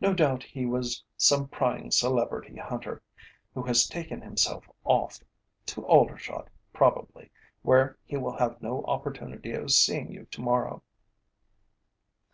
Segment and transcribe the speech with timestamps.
[0.00, 3.02] No doubt he was some prying celebrity hunter,
[3.52, 5.20] who has taken himself off,
[5.66, 10.82] to Aldershot probably, where he will have no opportunity of seeing you to morrow."